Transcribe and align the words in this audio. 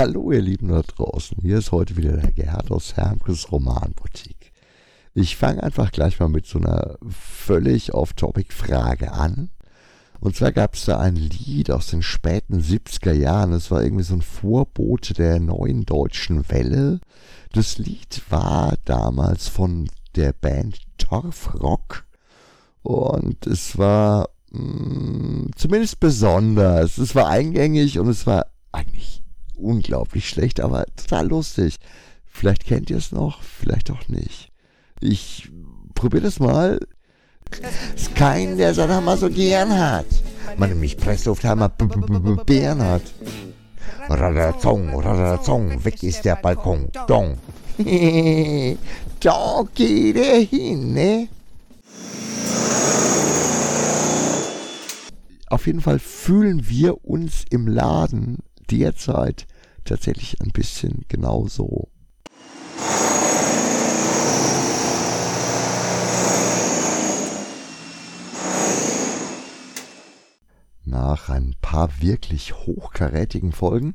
Hallo 0.00 0.32
ihr 0.32 0.40
Lieben 0.40 0.68
da 0.68 0.80
draußen, 0.80 1.36
hier 1.42 1.58
ist 1.58 1.72
heute 1.72 1.94
wieder 1.98 2.16
der 2.16 2.32
Gerhard 2.32 2.70
aus 2.70 2.96
Hermkes 2.96 3.52
Romanboutique. 3.52 4.50
Ich 5.12 5.36
fange 5.36 5.62
einfach 5.62 5.92
gleich 5.92 6.18
mal 6.18 6.30
mit 6.30 6.46
so 6.46 6.58
einer 6.58 6.96
völlig 7.06 7.92
off-topic-Frage 7.92 9.12
an. 9.12 9.50
Und 10.18 10.36
zwar 10.36 10.52
gab 10.52 10.72
es 10.72 10.86
da 10.86 10.98
ein 10.98 11.16
Lied 11.16 11.70
aus 11.70 11.88
den 11.88 12.00
späten 12.00 12.62
70er 12.62 13.12
Jahren, 13.12 13.50
das 13.50 13.70
war 13.70 13.82
irgendwie 13.82 14.04
so 14.04 14.14
ein 14.14 14.22
Vorbote 14.22 15.12
der 15.12 15.38
neuen 15.38 15.84
deutschen 15.84 16.48
Welle. 16.48 17.00
Das 17.52 17.76
Lied 17.76 18.22
war 18.30 18.78
damals 18.86 19.48
von 19.48 19.90
der 20.16 20.32
Band 20.32 20.78
Torfrock 20.96 22.06
und 22.80 23.46
es 23.46 23.76
war 23.76 24.30
mh, 24.50 24.62
mm, 24.62 25.50
zumindest 25.56 26.00
besonders. 26.00 26.96
Es 26.96 27.14
war 27.14 27.28
eingängig 27.28 27.98
und 27.98 28.08
es 28.08 28.26
war 28.26 28.46
eigentlich 28.72 29.19
unglaublich 29.62 30.28
schlecht, 30.28 30.60
aber 30.60 30.86
total 30.96 31.28
lustig. 31.28 31.76
Vielleicht 32.26 32.64
kennt 32.64 32.90
ihr 32.90 32.96
es 32.96 33.12
noch, 33.12 33.42
vielleicht 33.42 33.90
auch 33.90 34.08
nicht. 34.08 34.50
Ich 35.00 35.50
probiere 35.94 36.24
das 36.24 36.38
mal. 36.40 36.78
Ist 37.96 38.14
kein, 38.14 38.56
der 38.56 38.74
Hammer 38.76 39.16
so 39.16 39.28
gern 39.28 39.76
hat. 39.76 40.06
Man 40.56 40.70
nämlich 40.70 40.96
Presslufthammer 40.96 41.68
Bären 41.68 42.82
hat. 42.82 43.02
Radazong, 44.08 44.98
radazong, 44.98 45.84
weg 45.84 46.02
ist 46.02 46.24
der 46.24 46.36
Balkon. 46.36 46.88
Dong. 47.06 47.38
da 49.20 49.64
geht 49.74 50.16
er 50.16 50.40
hin, 50.40 50.92
ne? 50.94 51.28
Auf 55.48 55.66
jeden 55.66 55.80
Fall 55.80 55.98
fühlen 55.98 56.68
wir 56.68 57.04
uns 57.04 57.44
im 57.50 57.66
Laden 57.66 58.38
derzeit 58.70 59.46
tatsächlich 59.84 60.40
ein 60.40 60.50
bisschen 60.50 61.04
genauso. 61.08 61.88
Nach 70.84 71.28
ein 71.28 71.54
paar 71.60 72.00
wirklich 72.00 72.54
hochkarätigen 72.54 73.52
Folgen, 73.52 73.94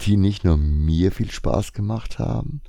die 0.00 0.16
nicht 0.16 0.44
nur 0.44 0.56
mir 0.56 1.12
viel 1.12 1.30
Spaß 1.30 1.72
gemacht 1.72 2.18
haben, 2.18 2.62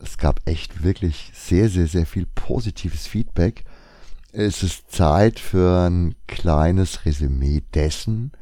es 0.00 0.16
gab 0.16 0.40
echt 0.48 0.82
wirklich 0.82 1.32
sehr, 1.34 1.68
sehr, 1.68 1.86
sehr 1.86 2.06
viel 2.06 2.26
positives 2.26 3.06
Feedback. 3.06 3.64
Es 4.32 4.62
ist 4.62 4.90
Zeit 4.90 5.40
für 5.40 5.88
ein 5.88 6.14
kleines 6.26 7.06
Resümee 7.06 7.62
dessen, 7.72 8.32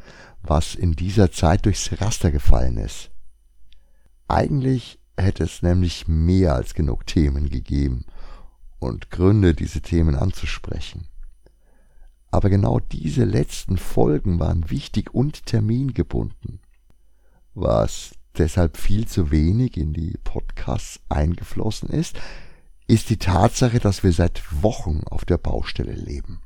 was 0.42 0.74
in 0.74 0.92
dieser 0.92 1.30
Zeit 1.30 1.64
durchs 1.64 2.00
Raster 2.00 2.32
gefallen 2.32 2.76
ist. 2.76 3.10
Eigentlich 4.26 4.98
hätte 5.16 5.44
es 5.44 5.62
nämlich 5.62 6.08
mehr 6.08 6.56
als 6.56 6.74
genug 6.74 7.06
Themen 7.06 7.48
gegeben 7.48 8.04
und 8.80 9.12
Gründe, 9.12 9.54
diese 9.54 9.80
Themen 9.80 10.16
anzusprechen. 10.16 11.06
Aber 12.32 12.50
genau 12.50 12.80
diese 12.80 13.24
letzten 13.24 13.78
Folgen 13.78 14.40
waren 14.40 14.68
wichtig 14.68 15.14
und 15.14 15.46
termingebunden, 15.46 16.58
was 17.54 18.16
deshalb 18.36 18.76
viel 18.76 19.06
zu 19.06 19.30
wenig 19.30 19.76
in 19.76 19.92
die 19.92 20.18
Podcasts 20.24 21.00
eingeflossen 21.08 21.90
ist, 21.90 22.18
ist 22.86 23.10
die 23.10 23.18
Tatsache, 23.18 23.80
dass 23.80 24.02
wir 24.02 24.12
seit 24.12 24.62
Wochen 24.62 25.02
auf 25.04 25.24
der 25.24 25.38
Baustelle 25.38 25.94
leben. 25.94 26.40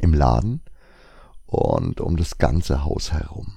Im 0.00 0.14
Laden 0.14 0.62
und 1.46 2.00
um 2.00 2.16
das 2.16 2.38
ganze 2.38 2.84
Haus 2.84 3.12
herum. 3.12 3.52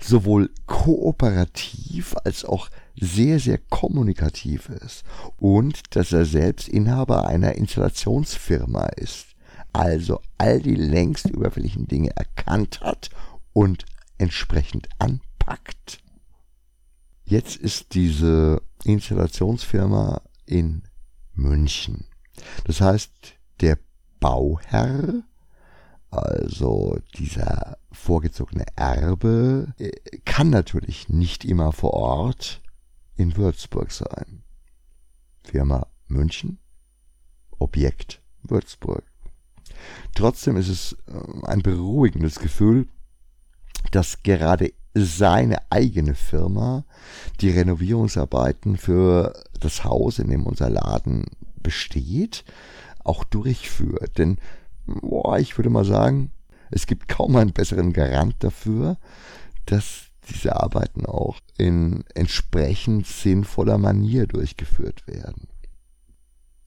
sowohl 0.00 0.50
kooperativ 0.66 2.14
als 2.24 2.44
auch 2.44 2.70
sehr, 2.98 3.38
sehr 3.38 3.58
kommunikativ 3.58 4.68
ist 4.68 5.04
und 5.38 5.94
dass 5.96 6.12
er 6.12 6.24
selbst 6.24 6.68
Inhaber 6.68 7.26
einer 7.26 7.54
Installationsfirma 7.54 8.86
ist, 8.96 9.35
also 9.76 10.22
all 10.38 10.60
die 10.60 10.74
längst 10.74 11.28
überfälligen 11.28 11.86
Dinge 11.86 12.16
erkannt 12.16 12.80
hat 12.80 13.10
und 13.52 13.84
entsprechend 14.16 14.88
anpackt. 14.98 15.98
Jetzt 17.24 17.56
ist 17.56 17.92
diese 17.92 18.62
Installationsfirma 18.84 20.22
in 20.46 20.84
München. 21.34 22.06
Das 22.64 22.80
heißt, 22.80 23.12
der 23.60 23.78
Bauherr, 24.18 25.24
also 26.08 26.98
dieser 27.18 27.76
vorgezogene 27.92 28.64
Erbe, 28.76 29.74
äh, 29.78 29.90
kann 30.24 30.48
natürlich 30.48 31.10
nicht 31.10 31.44
immer 31.44 31.72
vor 31.72 31.92
Ort 31.92 32.62
in 33.16 33.36
Würzburg 33.36 33.90
sein. 33.92 34.42
Firma 35.42 35.86
München, 36.06 36.60
Objekt 37.58 38.22
Würzburg. 38.42 39.04
Trotzdem 40.14 40.56
ist 40.56 40.68
es 40.68 40.96
äh, 41.08 41.46
ein 41.46 41.62
beruhigendes 41.62 42.38
Gefühl, 42.38 42.88
dass 43.92 44.22
gerade 44.22 44.72
seine 44.94 45.58
eigene 45.70 46.14
Firma 46.14 46.84
die 47.40 47.50
Renovierungsarbeiten 47.50 48.76
für 48.78 49.34
das 49.60 49.84
Haus, 49.84 50.18
in 50.18 50.28
dem 50.28 50.46
unser 50.46 50.70
Laden 50.70 51.26
besteht, 51.62 52.44
auch 53.04 53.24
durchführt. 53.24 54.18
Denn, 54.18 54.38
boah, 54.86 55.38
ich 55.38 55.56
würde 55.58 55.70
mal 55.70 55.84
sagen, 55.84 56.32
es 56.70 56.86
gibt 56.86 57.08
kaum 57.08 57.36
einen 57.36 57.52
besseren 57.52 57.92
Garant 57.92 58.36
dafür, 58.40 58.96
dass 59.66 60.06
diese 60.28 60.56
Arbeiten 60.56 61.06
auch 61.06 61.38
in 61.56 62.04
entsprechend 62.14 63.06
sinnvoller 63.06 63.78
Manier 63.78 64.26
durchgeführt 64.26 65.06
werden. 65.06 65.48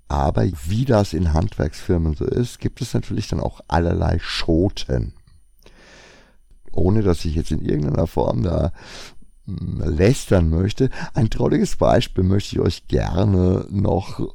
Aber 0.09 0.46
wie 0.66 0.86
das 0.86 1.14
in 1.14 1.34
Handwerksfirmen 1.34 2.16
so 2.16 2.25
ist, 2.25 2.59
gibt 2.59 2.81
es 2.81 2.94
natürlich 2.94 3.28
dann 3.28 3.40
auch 3.40 3.62
allerlei 3.68 4.18
Schoten 4.20 5.14
ohne 6.72 7.02
dass 7.02 7.25
ich 7.25 7.36
jetzt 7.36 7.52
in 7.52 7.62
irgendeiner 7.62 8.08
Form 8.08 8.44
da 8.44 8.72
hm, 9.46 9.81
lästern 9.86 10.50
möchte. 10.50 10.90
Ein 11.14 11.30
trauriges 11.30 11.75
Beispiel 11.75 12.24
möchte 12.24 12.56
ich 12.56 12.62
euch 12.62 12.88
gerne 12.88 13.66
noch 13.70 14.34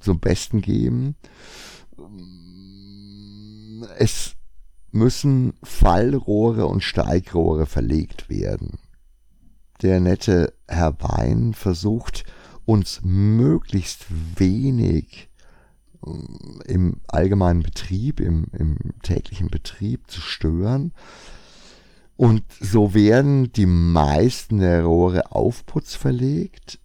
zum 0.00 0.20
Besten 0.20 0.60
geben. 0.60 1.16
Es 3.98 4.34
müssen 4.90 5.54
Fallrohre 5.62 6.66
und 6.66 6.82
Steigrohre 6.82 7.66
verlegt 7.66 8.28
werden. 8.28 8.78
Der 9.82 10.00
nette 10.00 10.54
Herr 10.66 10.96
Wein 11.00 11.52
versucht 11.52 12.24
uns 12.66 13.00
möglichst 13.02 14.06
wenig 14.38 15.30
hm, 16.04 16.60
im 16.66 17.00
allgemeinen 17.06 17.62
Betrieb, 17.62 18.20
im, 18.20 18.48
im 18.52 18.76
täglichen 19.02 19.48
Betrieb 19.48 20.10
zu 20.10 20.20
stören, 20.20 20.92
und 22.16 22.42
so 22.60 22.94
werden 22.94 23.52
die 23.52 23.66
meisten 23.66 24.58
der 24.58 24.84
Rohre 24.84 25.32
aufputzverlegt 25.32 26.78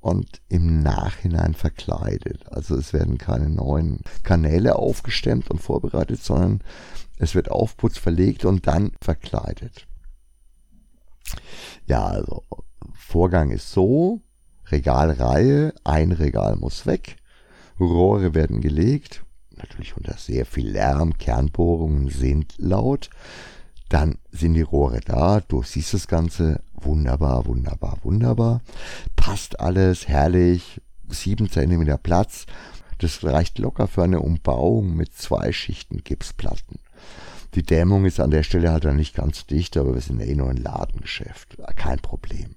und 0.00 0.40
im 0.48 0.82
Nachhinein 0.82 1.54
verkleidet. 1.54 2.50
Also 2.50 2.76
es 2.76 2.94
werden 2.94 3.18
keine 3.18 3.50
neuen 3.50 4.00
Kanäle 4.22 4.76
aufgestemmt 4.76 5.50
und 5.50 5.60
vorbereitet, 5.60 6.22
sondern 6.22 6.62
es 7.18 7.34
wird 7.34 7.50
Aufputz 7.50 7.98
verlegt 7.98 8.44
und 8.46 8.66
dann 8.66 8.92
verkleidet. 9.00 9.86
Ja, 11.86 12.06
also 12.06 12.44
Vorgang 12.94 13.50
ist 13.50 13.70
so, 13.70 14.22
Regalreihe, 14.70 15.74
ein 15.84 16.12
Regal 16.12 16.56
muss 16.56 16.86
weg, 16.86 17.16
Rohre 17.80 18.34
werden 18.34 18.60
gelegt, 18.60 19.24
natürlich 19.56 19.96
unter 19.96 20.16
sehr 20.16 20.46
viel 20.46 20.68
Lärm, 20.68 21.18
Kernbohrungen 21.18 22.08
sind 22.08 22.54
laut. 22.58 23.10
Dann 23.88 24.18
sind 24.30 24.54
die 24.54 24.62
Rohre 24.62 25.00
da, 25.00 25.40
du 25.40 25.62
siehst 25.62 25.92
das 25.92 26.06
Ganze, 26.08 26.62
wunderbar, 26.74 27.46
wunderbar, 27.46 27.98
wunderbar. 28.02 28.62
Passt 29.16 29.60
alles, 29.60 30.08
herrlich, 30.08 30.80
7 31.08 31.50
cm 31.50 31.98
Platz. 32.02 32.46
Das 32.98 33.22
reicht 33.24 33.58
locker 33.58 33.88
für 33.88 34.04
eine 34.04 34.20
Umbauung 34.20 34.96
mit 34.96 35.12
zwei 35.14 35.52
Schichten 35.52 36.04
Gipsplatten. 36.04 36.78
Die 37.54 37.62
Dämmung 37.62 38.06
ist 38.06 38.18
an 38.18 38.30
der 38.30 38.44
Stelle 38.44 38.72
halt 38.72 38.84
dann 38.84 38.96
nicht 38.96 39.14
ganz 39.14 39.46
dicht, 39.46 39.76
aber 39.76 39.94
wir 39.94 40.00
sind 40.00 40.20
eh 40.20 40.34
nur 40.34 40.48
ein 40.48 40.56
Ladengeschäft. 40.56 41.58
Kein 41.76 41.98
Problem. 41.98 42.54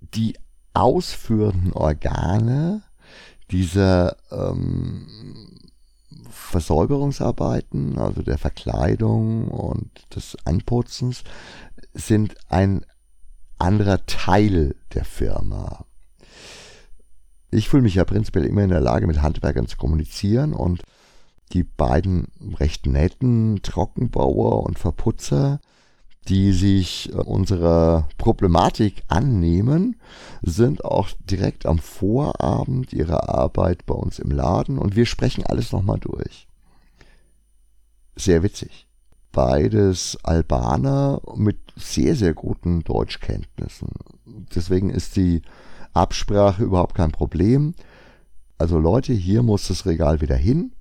Die 0.00 0.34
ausführenden 0.76 1.72
Organe 1.72 2.82
dieser 3.50 4.16
ähm, 4.30 5.06
Versäuberungsarbeiten, 6.30 7.98
also 7.98 8.22
der 8.22 8.38
Verkleidung 8.38 9.48
und 9.48 9.90
des 10.14 10.36
Anputzens, 10.44 11.24
sind 11.94 12.34
ein 12.48 12.84
anderer 13.58 14.04
Teil 14.06 14.76
der 14.94 15.04
Firma. 15.04 15.86
Ich 17.50 17.68
fühle 17.68 17.82
mich 17.82 17.94
ja 17.94 18.04
prinzipiell 18.04 18.44
immer 18.44 18.62
in 18.62 18.70
der 18.70 18.80
Lage, 18.80 19.06
mit 19.06 19.22
Handwerkern 19.22 19.66
zu 19.66 19.76
kommunizieren 19.76 20.52
und 20.52 20.82
die 21.52 21.62
beiden 21.62 22.26
recht 22.58 22.86
netten 22.86 23.62
Trockenbauer 23.62 24.64
und 24.64 24.78
Verputzer, 24.78 25.60
die 26.28 26.52
sich 26.52 27.12
äh, 27.12 27.16
unserer 27.16 28.08
Problematik 28.18 29.02
annehmen, 29.08 29.96
sind 30.42 30.84
auch 30.84 31.08
direkt 31.30 31.66
am 31.66 31.78
Vorabend 31.78 32.92
ihrer 32.92 33.28
Arbeit 33.28 33.86
bei 33.86 33.94
uns 33.94 34.18
im 34.18 34.30
Laden 34.30 34.78
und 34.78 34.96
wir 34.96 35.06
sprechen 35.06 35.44
alles 35.46 35.72
nochmal 35.72 35.98
durch. 35.98 36.46
Sehr 38.16 38.42
witzig. 38.42 38.86
Beides 39.32 40.16
Albaner 40.22 41.20
mit 41.34 41.58
sehr, 41.76 42.16
sehr 42.16 42.32
guten 42.32 42.82
Deutschkenntnissen. 42.82 43.88
Deswegen 44.54 44.88
ist 44.88 45.16
die 45.16 45.42
Absprache 45.92 46.64
überhaupt 46.64 46.94
kein 46.94 47.12
Problem. 47.12 47.74
Also 48.56 48.78
Leute, 48.78 49.12
hier 49.12 49.42
muss 49.42 49.68
das 49.68 49.84
Regal 49.84 50.22
wieder 50.22 50.36
hin. 50.36 50.72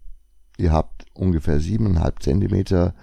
Ihr 0.58 0.72
habt 0.72 1.06
ungefähr 1.14 1.60
siebeneinhalb 1.60 2.24
Zentimeter 2.24 2.94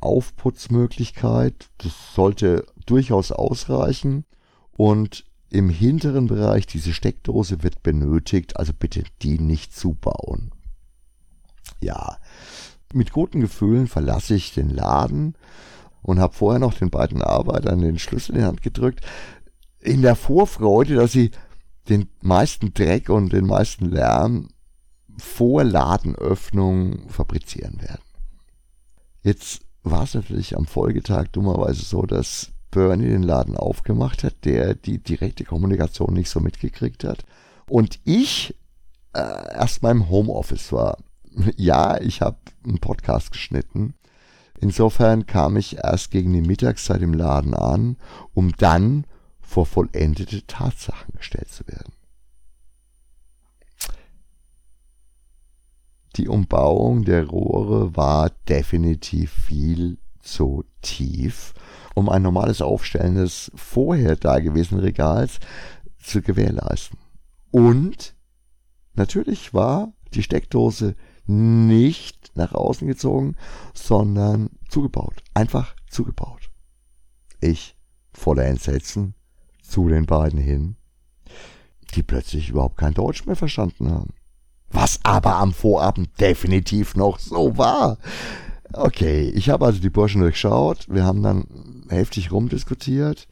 Aufputzmöglichkeit. 0.00 1.70
Das 1.78 2.14
sollte 2.14 2.66
durchaus 2.86 3.32
ausreichen. 3.32 4.24
Und 4.72 5.24
im 5.50 5.68
hinteren 5.68 6.26
Bereich, 6.26 6.66
diese 6.66 6.92
Steckdose 6.92 7.62
wird 7.62 7.82
benötigt, 7.82 8.56
also 8.56 8.72
bitte 8.72 9.04
die 9.20 9.38
nicht 9.38 9.76
zubauen. 9.76 10.50
Ja, 11.80 12.16
mit 12.92 13.12
guten 13.12 13.40
Gefühlen 13.40 13.86
verlasse 13.86 14.34
ich 14.34 14.54
den 14.54 14.70
Laden 14.70 15.34
und 16.00 16.20
habe 16.20 16.34
vorher 16.34 16.58
noch 16.58 16.74
den 16.74 16.90
beiden 16.90 17.22
Arbeitern 17.22 17.80
den 17.80 17.98
Schlüssel 17.98 18.34
in 18.34 18.40
die 18.40 18.46
Hand 18.46 18.62
gedrückt, 18.62 19.00
in 19.78 20.02
der 20.02 20.16
Vorfreude, 20.16 20.94
dass 20.94 21.12
sie 21.12 21.30
den 21.88 22.08
meisten 22.20 22.72
Dreck 22.72 23.08
und 23.08 23.32
den 23.32 23.46
meisten 23.46 23.86
Lärm 23.86 24.48
vor 25.18 25.64
Ladenöffnung 25.64 27.08
fabrizieren 27.08 27.80
werden. 27.82 28.02
Jetzt 29.22 29.62
war 29.82 30.04
es 30.04 30.14
natürlich 30.14 30.56
am 30.56 30.66
Folgetag 30.66 31.28
dummerweise 31.32 31.82
so, 31.84 32.02
dass 32.02 32.52
Bernie 32.70 33.08
den 33.08 33.22
Laden 33.22 33.56
aufgemacht 33.56 34.24
hat, 34.24 34.44
der 34.44 34.74
die 34.74 34.98
direkte 34.98 35.44
Kommunikation 35.44 36.14
nicht 36.14 36.30
so 36.30 36.40
mitgekriegt 36.40 37.04
hat. 37.04 37.24
Und 37.68 38.00
ich 38.04 38.56
äh, 39.14 39.54
erst 39.54 39.82
mal 39.82 39.90
im 39.90 40.08
Homeoffice 40.08 40.72
war. 40.72 40.98
Ja, 41.56 42.00
ich 42.00 42.20
habe 42.20 42.38
einen 42.64 42.78
Podcast 42.78 43.32
geschnitten. 43.32 43.94
Insofern 44.60 45.26
kam 45.26 45.56
ich 45.56 45.78
erst 45.78 46.10
gegen 46.10 46.32
die 46.32 46.40
Mittagszeit 46.40 47.02
im 47.02 47.14
Laden 47.14 47.54
an, 47.54 47.96
um 48.32 48.52
dann 48.56 49.06
vor 49.40 49.66
vollendete 49.66 50.46
Tatsachen 50.46 51.14
gestellt 51.16 51.48
zu 51.48 51.66
werden. 51.66 51.81
Die 56.22 56.28
Umbauung 56.28 57.04
der 57.04 57.26
Rohre 57.26 57.96
war 57.96 58.30
definitiv 58.48 59.32
viel 59.32 59.98
zu 60.20 60.64
tief, 60.80 61.52
um 61.96 62.08
ein 62.08 62.22
normales 62.22 62.62
Aufstellen 62.62 63.16
des 63.16 63.50
vorher 63.56 64.14
dagewesenen 64.14 64.84
Regals 64.84 65.40
zu 65.98 66.22
gewährleisten. 66.22 66.96
Und 67.50 68.14
natürlich 68.94 69.52
war 69.52 69.94
die 70.14 70.22
Steckdose 70.22 70.94
nicht 71.26 72.30
nach 72.36 72.52
außen 72.52 72.86
gezogen, 72.86 73.34
sondern 73.74 74.48
zugebaut. 74.68 75.24
Einfach 75.34 75.74
zugebaut. 75.90 76.52
Ich, 77.40 77.76
voller 78.12 78.44
Entsetzen, 78.44 79.16
zu 79.60 79.88
den 79.88 80.06
beiden 80.06 80.38
hin, 80.38 80.76
die 81.96 82.04
plötzlich 82.04 82.50
überhaupt 82.50 82.76
kein 82.76 82.94
Deutsch 82.94 83.26
mehr 83.26 83.34
verstanden 83.34 83.90
haben. 83.90 84.14
Was 84.72 85.00
aber 85.02 85.36
am 85.36 85.52
Vorabend 85.52 86.08
definitiv 86.20 86.96
noch 86.96 87.18
so 87.18 87.56
war. 87.56 87.98
Okay, 88.72 89.28
ich 89.34 89.50
habe 89.50 89.66
also 89.66 89.80
die 89.80 89.90
Burschen 89.90 90.22
durchschaut. 90.22 90.86
Wir 90.88 91.04
haben 91.04 91.22
dann 91.22 91.44
heftig 91.88 92.32
rumdiskutiert. 92.32 93.28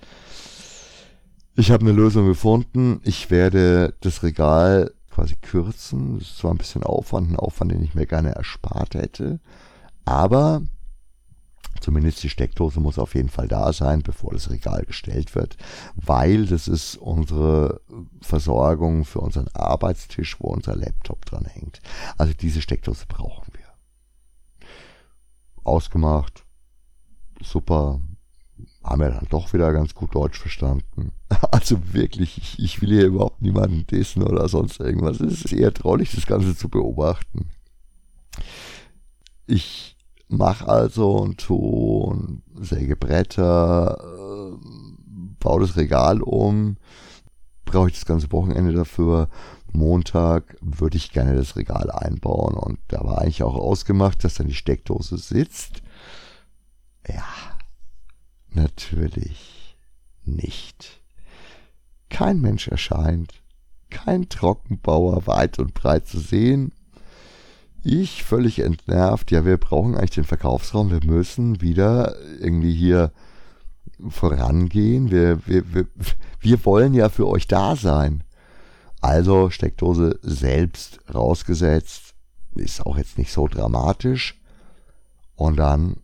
Ich 1.57 1.71
habe 1.71 1.83
eine 1.83 1.93
Lösung 1.93 2.27
gefunden. 2.27 3.01
Ich 3.05 3.31
werde 3.31 3.95
das 4.01 4.23
Regal 4.23 4.93
quasi 5.11 5.37
kürzen. 5.37 6.19
Das 6.19 6.29
ist 6.29 6.39
zwar 6.39 6.53
ein 6.53 6.59
bisschen 6.59 6.83
Aufwand, 6.83 7.31
ein 7.31 7.37
Aufwand, 7.37 7.73
den 7.73 7.83
ich 7.83 7.95
mir 7.95 8.07
gerne 8.07 8.31
erspart 8.31 8.95
hätte. 8.95 9.41
Aber 10.05 10.63
Zumindest 11.81 12.23
die 12.23 12.29
Steckdose 12.29 12.81
muss 12.81 12.99
auf 12.99 13.15
jeden 13.15 13.29
Fall 13.29 13.49
da 13.49 13.73
sein, 13.73 14.03
bevor 14.03 14.33
das 14.33 14.51
Regal 14.51 14.85
gestellt 14.85 15.35
wird, 15.35 15.57
weil 15.95 16.47
das 16.47 16.69
ist 16.69 16.97
unsere 16.97 17.81
Versorgung 18.21 19.05
für 19.05 19.21
unseren 19.21 19.49
Arbeitstisch, 19.49 20.37
wo 20.41 20.49
unser 20.49 20.77
Laptop 20.77 21.25
dran 21.27 21.47
hängt. 21.47 21.81
Also 22.19 22.35
diese 22.35 22.61
Steckdose 22.61 23.07
brauchen 23.07 23.53
wir. 23.55 24.69
Ausgemacht, 25.65 26.45
super, 27.43 28.01
haben 28.83 29.01
wir 29.01 29.11
dann 29.11 29.27
doch 29.31 29.53
wieder 29.53 29.73
ganz 29.73 29.95
gut 29.95 30.15
Deutsch 30.15 30.39
verstanden. 30.39 31.13
Also 31.53 31.95
wirklich, 31.95 32.39
ich, 32.39 32.59
ich 32.59 32.83
will 32.83 32.91
hier 32.91 33.07
überhaupt 33.07 33.41
niemanden 33.41 33.87
dissen 33.87 34.23
oder 34.23 34.49
sonst 34.49 34.81
irgendwas. 34.81 35.21
Es 35.21 35.45
ist 35.45 35.53
eher 35.53 35.73
traurig, 35.73 36.13
das 36.15 36.27
Ganze 36.27 36.57
zu 36.57 36.69
beobachten. 36.69 37.49
Ich 39.47 39.97
mach 40.31 40.63
also 40.63 41.17
und 41.17 41.39
tu 41.39 41.57
und 41.57 42.43
säge 42.61 42.97
Bretter, 42.97 43.99
äh, 44.01 44.57
baue 45.41 45.61
das 45.63 45.77
Regal 45.77 46.23
um, 46.23 46.77
brauche 47.65 47.89
ich 47.89 47.95
das 47.95 48.07
ganze 48.07 48.31
Wochenende 48.33 48.73
dafür. 48.73 49.29
Montag 49.73 50.57
würde 50.61 50.97
ich 50.97 51.13
gerne 51.13 51.37
das 51.37 51.57
Regal 51.57 51.91
einbauen 51.91 52.55
und 52.55 52.79
da 52.89 53.05
war 53.05 53.19
eigentlich 53.19 53.43
auch 53.43 53.55
ausgemacht, 53.55 54.25
dass 54.25 54.35
dann 54.35 54.49
die 54.49 54.55
Steckdose 54.55 55.17
sitzt. 55.17 55.83
Ja, 57.07 57.25
natürlich 58.51 59.77
nicht. 60.25 61.01
Kein 62.09 62.41
Mensch 62.41 62.69
erscheint, 62.69 63.43
kein 63.91 64.29
Trockenbauer 64.29 65.27
weit 65.27 65.59
und 65.59 65.75
breit 65.75 66.07
zu 66.07 66.19
sehen. 66.19 66.73
Ich 67.83 68.25
völlig 68.25 68.59
entnervt, 68.59 69.31
ja, 69.31 69.45
wir 69.45 69.57
brauchen 69.57 69.97
eigentlich 69.97 70.11
den 70.11 70.25
Verkaufsraum, 70.25 70.91
wir 70.91 71.01
müssen 71.05 71.63
wieder 71.63 72.15
irgendwie 72.39 72.75
hier 72.75 73.11
vorangehen, 74.09 75.11
wir, 75.11 75.47
wir, 75.47 75.75
wir, 75.75 75.87
wir 76.41 76.65
wollen 76.65 76.95
ja 76.95 77.09
für 77.09 77.27
euch 77.27 77.47
da 77.47 77.77
sein. 77.77 78.23
Also 79.01 79.49
Steckdose 79.49 80.19
selbst 80.23 81.01
rausgesetzt, 81.13 82.15
ist 82.55 82.85
auch 82.85 82.99
jetzt 82.99 83.17
nicht 83.17 83.33
so 83.33 83.49
dramatisch. 83.49 84.39
Und 85.35 85.57
dann, 85.57 85.97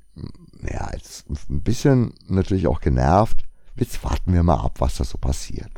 ja, 0.62 0.90
jetzt 0.94 1.28
ein 1.28 1.62
bisschen 1.62 2.14
natürlich 2.26 2.66
auch 2.66 2.80
genervt. 2.80 3.44
Jetzt 3.74 4.02
warten 4.02 4.32
wir 4.32 4.42
mal 4.42 4.60
ab, 4.60 4.76
was 4.78 4.96
da 4.96 5.04
so 5.04 5.18
passiert. 5.18 5.70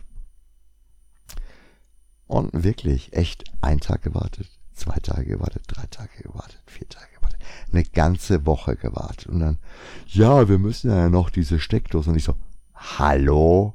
Und 2.29 2.51
wirklich, 2.53 3.15
echt, 3.15 3.45
ein 3.61 3.81
Tag 3.81 4.03
gewartet, 4.03 4.49
zwei 4.79 4.99
Tage 5.01 5.27
gewartet, 5.27 5.63
drei 5.67 5.87
Tage 5.91 6.23
gewartet, 6.23 6.61
vier 6.67 6.89
Tage 6.89 7.07
gewartet, 7.15 7.41
eine 7.73 7.85
ganze 7.85 8.47
Woche 8.47 8.77
gewartet 8.77 9.27
und 9.27 9.41
dann, 9.41 9.59
ja, 10.07 10.49
wir 10.49 10.59
müssen 10.59 10.91
ja 10.91 11.09
noch 11.09 11.31
diese 11.31 11.61
Steckdose 11.61 12.11
und 12.11 12.17
ich 12.17 12.25
so, 12.25 12.35
hallo? 12.75 13.75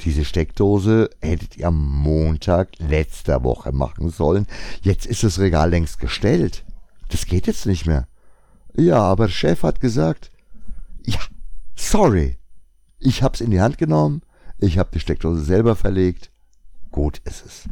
Diese 0.00 0.24
Steckdose 0.24 1.08
hättet 1.20 1.56
ihr 1.56 1.68
am 1.68 2.02
Montag 2.02 2.78
letzter 2.78 3.44
Woche 3.44 3.72
machen 3.72 4.10
sollen. 4.10 4.46
Jetzt 4.82 5.06
ist 5.06 5.22
das 5.22 5.38
Regal 5.38 5.70
längst 5.70 6.00
gestellt. 6.00 6.64
Das 7.10 7.26
geht 7.26 7.46
jetzt 7.46 7.64
nicht 7.64 7.86
mehr. 7.86 8.08
Ja, 8.76 8.98
aber 8.98 9.26
der 9.26 9.32
Chef 9.32 9.62
hat 9.62 9.80
gesagt, 9.80 10.30
ja, 11.04 11.20
sorry. 11.76 12.38
Ich 12.98 13.22
hab's 13.22 13.40
in 13.40 13.50
die 13.50 13.60
Hand 13.60 13.78
genommen, 13.78 14.22
ich 14.58 14.78
hab 14.78 14.90
die 14.90 15.00
Steckdose 15.00 15.44
selber 15.44 15.76
verlegt. 15.76 16.30
Gut 16.90 17.20
ist 17.24 17.44
es. 17.46 17.68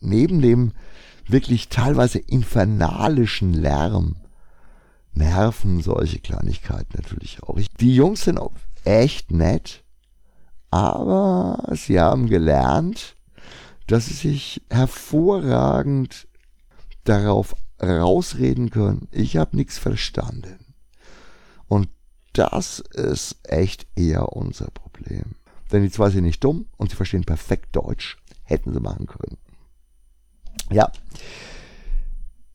Neben 0.00 0.40
dem 0.40 0.72
wirklich 1.30 1.68
teilweise 1.68 2.18
infernalischen 2.18 3.52
Lärm 3.52 4.16
nerven 5.12 5.82
solche 5.82 6.20
Kleinigkeiten 6.20 6.96
natürlich 6.96 7.42
auch. 7.42 7.58
Die 7.80 7.94
Jungs 7.94 8.22
sind 8.22 8.38
auch 8.38 8.52
echt 8.84 9.30
nett, 9.30 9.82
aber 10.70 11.72
sie 11.74 12.00
haben 12.00 12.28
gelernt, 12.28 13.16
dass 13.86 14.06
sie 14.06 14.14
sich 14.14 14.62
hervorragend 14.70 16.28
darauf 17.04 17.54
rausreden 17.82 18.70
können, 18.70 19.08
ich 19.12 19.36
habe 19.36 19.56
nichts 19.56 19.78
verstanden. 19.78 20.74
Und 21.68 21.88
das 22.32 22.80
ist 22.80 23.36
echt 23.44 23.86
eher 23.96 24.32
unser 24.32 24.70
Problem. 24.70 25.34
Denn 25.72 25.82
die 25.82 25.90
zwei 25.90 26.10
sind 26.10 26.24
nicht 26.24 26.42
dumm 26.42 26.66
und 26.76 26.90
sie 26.90 26.96
verstehen 26.96 27.24
perfekt 27.24 27.76
Deutsch. 27.76 28.18
Hätten 28.44 28.72
sie 28.72 28.80
machen 28.80 29.06
können. 29.06 29.36
Ja. 30.70 30.90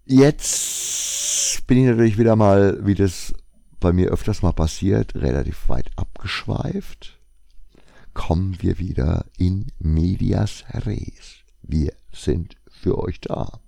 Jetzt 0.05 1.65
bin 1.67 1.77
ich 1.79 1.85
natürlich 1.85 2.17
wieder 2.17 2.35
mal, 2.35 2.85
wie 2.85 2.95
das 2.95 3.33
bei 3.79 3.91
mir 3.93 4.09
öfters 4.09 4.41
mal 4.41 4.53
passiert, 4.53 5.15
relativ 5.15 5.69
weit 5.69 5.91
abgeschweift. 5.95 7.19
Kommen 8.13 8.57
wir 8.61 8.77
wieder 8.77 9.25
in 9.37 9.67
medias 9.79 10.63
res. 10.69 11.43
Wir 11.61 11.93
sind 12.11 12.57
für 12.69 12.99
euch 12.99 13.19
da. 13.21 13.59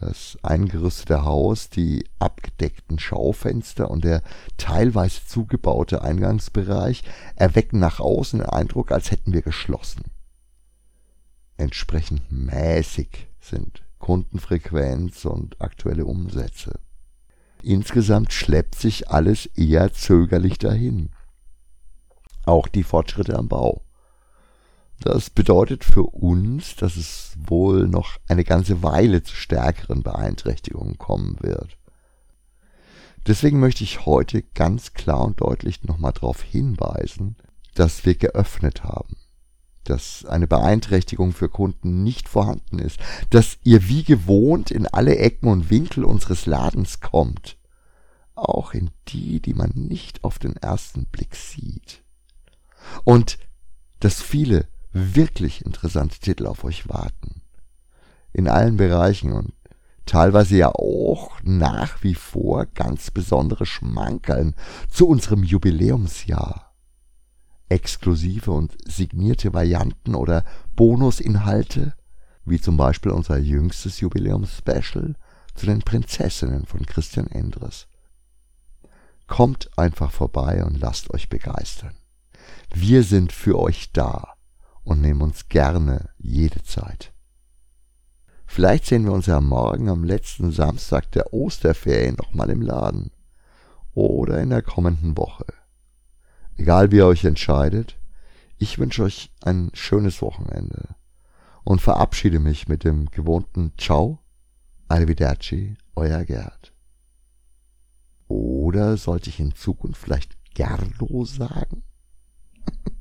Das 0.00 0.38
eingerüstete 0.42 1.24
Haus, 1.24 1.70
die 1.70 2.04
abgedeckten 2.20 2.98
Schaufenster 3.00 3.90
und 3.90 4.04
der 4.04 4.22
teilweise 4.56 5.26
zugebaute 5.26 6.02
Eingangsbereich 6.02 7.02
erwecken 7.34 7.80
nach 7.80 7.98
außen 7.98 8.38
den 8.38 8.48
Eindruck, 8.48 8.92
als 8.92 9.10
hätten 9.10 9.32
wir 9.32 9.42
geschlossen. 9.42 10.02
Entsprechend 11.58 12.22
mäßig 12.30 13.26
sind 13.40 13.82
Kundenfrequenz 13.98 15.24
und 15.24 15.60
aktuelle 15.60 16.06
Umsätze. 16.06 16.78
Insgesamt 17.62 18.32
schleppt 18.32 18.76
sich 18.76 19.10
alles 19.10 19.46
eher 19.46 19.92
zögerlich 19.92 20.58
dahin. 20.58 21.10
Auch 22.46 22.68
die 22.68 22.84
Fortschritte 22.84 23.36
am 23.36 23.48
Bau. 23.48 23.82
Das 25.00 25.30
bedeutet 25.30 25.84
für 25.84 26.04
uns, 26.04 26.76
dass 26.76 26.96
es 26.96 27.36
wohl 27.36 27.88
noch 27.88 28.18
eine 28.28 28.44
ganze 28.44 28.82
Weile 28.84 29.24
zu 29.24 29.34
stärkeren 29.34 30.04
Beeinträchtigungen 30.04 30.96
kommen 30.96 31.38
wird. 31.40 31.76
Deswegen 33.26 33.58
möchte 33.58 33.82
ich 33.82 34.06
heute 34.06 34.42
ganz 34.42 34.92
klar 34.92 35.24
und 35.24 35.40
deutlich 35.40 35.82
nochmal 35.82 36.12
darauf 36.12 36.40
hinweisen, 36.40 37.36
dass 37.74 38.06
wir 38.06 38.14
geöffnet 38.14 38.84
haben, 38.84 39.16
dass 39.88 40.24
eine 40.24 40.46
Beeinträchtigung 40.46 41.32
für 41.32 41.48
Kunden 41.48 42.02
nicht 42.02 42.28
vorhanden 42.28 42.78
ist, 42.78 42.98
dass 43.30 43.58
ihr 43.64 43.88
wie 43.88 44.04
gewohnt 44.04 44.70
in 44.70 44.86
alle 44.86 45.16
Ecken 45.16 45.48
und 45.48 45.70
Winkel 45.70 46.04
unseres 46.04 46.46
Ladens 46.46 47.00
kommt, 47.00 47.56
auch 48.34 48.74
in 48.74 48.90
die, 49.08 49.40
die 49.40 49.54
man 49.54 49.70
nicht 49.74 50.24
auf 50.24 50.38
den 50.38 50.56
ersten 50.56 51.06
Blick 51.06 51.34
sieht. 51.34 52.02
Und 53.04 53.38
dass 54.00 54.20
viele 54.20 54.68
wirklich 54.92 55.64
interessante 55.64 56.18
Titel 56.18 56.46
auf 56.46 56.64
euch 56.64 56.88
warten. 56.88 57.42
In 58.32 58.48
allen 58.48 58.76
Bereichen 58.76 59.32
und 59.32 59.52
teilweise 60.06 60.56
ja 60.56 60.68
auch 60.68 61.38
nach 61.42 62.02
wie 62.02 62.14
vor 62.14 62.66
ganz 62.66 63.10
besondere 63.10 63.66
Schmankerln 63.66 64.54
zu 64.90 65.08
unserem 65.08 65.42
Jubiläumsjahr. 65.42 66.67
Exklusive 67.68 68.50
und 68.50 68.76
signierte 68.86 69.52
Varianten 69.52 70.14
oder 70.14 70.44
Bonusinhalte, 70.74 71.94
wie 72.44 72.60
zum 72.60 72.76
Beispiel 72.76 73.12
unser 73.12 73.38
jüngstes 73.38 74.00
Jubiläumsspecial 74.00 75.14
zu 75.54 75.66
den 75.66 75.80
Prinzessinnen 75.80 76.66
von 76.66 76.86
Christian 76.86 77.26
Endres. 77.26 77.88
Kommt 79.26 79.70
einfach 79.76 80.10
vorbei 80.10 80.64
und 80.64 80.80
lasst 80.80 81.12
euch 81.12 81.28
begeistern. 81.28 81.94
Wir 82.72 83.02
sind 83.02 83.32
für 83.32 83.58
euch 83.58 83.92
da 83.92 84.34
und 84.84 85.02
nehmen 85.02 85.20
uns 85.20 85.48
gerne 85.48 86.10
jede 86.16 86.62
Zeit. 86.62 87.12
Vielleicht 88.46 88.86
sehen 88.86 89.04
wir 89.04 89.12
uns 89.12 89.26
ja 89.26 89.40
morgen 89.42 89.90
am 89.90 90.04
letzten 90.04 90.50
Samstag 90.52 91.12
der 91.12 91.34
Osterferien 91.34 92.16
nochmal 92.16 92.48
im 92.48 92.62
Laden 92.62 93.10
oder 93.92 94.40
in 94.40 94.48
der 94.50 94.62
kommenden 94.62 95.18
Woche. 95.18 95.44
Egal 96.58 96.90
wie 96.90 96.96
ihr 96.96 97.06
euch 97.06 97.24
entscheidet, 97.24 97.96
ich 98.58 98.80
wünsche 98.80 99.04
euch 99.04 99.30
ein 99.42 99.70
schönes 99.74 100.20
Wochenende 100.20 100.96
und 101.62 101.80
verabschiede 101.80 102.40
mich 102.40 102.66
mit 102.66 102.82
dem 102.82 103.06
gewohnten 103.12 103.72
Ciao, 103.78 104.18
Arrivederci, 104.88 105.76
euer 105.94 106.24
Gerd. 106.24 106.72
Oder 108.26 108.96
sollte 108.96 109.30
ich 109.30 109.38
in 109.38 109.54
Zukunft 109.54 110.02
vielleicht 110.02 110.36
Gerdo 110.54 111.24
sagen? 111.24 111.84